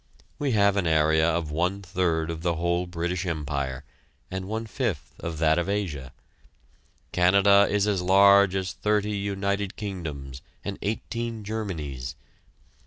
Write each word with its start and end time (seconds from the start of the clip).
We 0.39 0.53
have 0.53 0.77
an 0.77 0.87
area 0.87 1.29
of 1.29 1.51
one 1.51 1.83
third 1.83 2.31
of 2.31 2.41
the 2.41 2.55
whole 2.55 2.87
British 2.87 3.23
Empire, 3.23 3.83
and 4.31 4.45
one 4.47 4.65
fifth 4.65 5.13
of 5.19 5.37
that 5.37 5.59
of 5.59 5.69
Asia. 5.69 6.11
Canada 7.11 7.67
is 7.69 7.85
as 7.85 8.01
large 8.01 8.55
as 8.55 8.73
thirty 8.73 9.15
United 9.15 9.75
Kingdoms 9.75 10.41
and 10.65 10.79
eighteen 10.81 11.43
Germanys. 11.43 12.15